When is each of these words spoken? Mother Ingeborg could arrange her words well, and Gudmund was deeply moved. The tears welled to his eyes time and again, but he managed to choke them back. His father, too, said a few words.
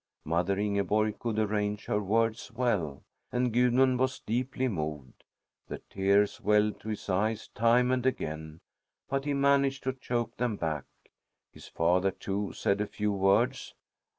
Mother 0.25 0.57
Ingeborg 0.57 1.19
could 1.19 1.37
arrange 1.37 1.85
her 1.85 2.01
words 2.01 2.51
well, 2.51 3.03
and 3.31 3.53
Gudmund 3.53 3.99
was 3.99 4.19
deeply 4.19 4.67
moved. 4.67 5.23
The 5.67 5.77
tears 5.91 6.41
welled 6.41 6.79
to 6.79 6.89
his 6.89 7.07
eyes 7.07 7.49
time 7.49 7.91
and 7.91 8.03
again, 8.03 8.61
but 9.09 9.25
he 9.25 9.35
managed 9.35 9.83
to 9.83 9.93
choke 9.93 10.37
them 10.37 10.55
back. 10.55 10.85
His 11.53 11.67
father, 11.67 12.09
too, 12.09 12.51
said 12.53 12.81
a 12.81 12.87
few 12.87 13.11
words. 13.11 13.75